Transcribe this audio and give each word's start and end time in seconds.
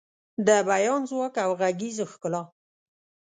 د 0.47 0.49
بیان 0.69 1.01
ځواک 1.09 1.35
او 1.45 1.51
غږیز 1.61 1.97
ښکلا 2.11 2.41